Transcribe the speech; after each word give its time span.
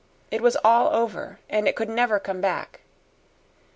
It 0.31 0.41
was 0.41 0.55
all 0.63 0.87
over, 0.95 1.37
and 1.47 1.67
it 1.67 1.75
could 1.75 1.87
never 1.87 2.19
come 2.19 2.41
back. 2.41 2.81